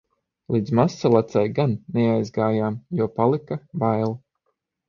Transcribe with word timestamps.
Līdz 0.53 0.71
Mazsalacai 0.79 1.43
gan 1.59 1.75
neaizgājām, 1.99 2.81
jo 3.03 3.09
palika 3.21 3.63
bail. 3.85 4.19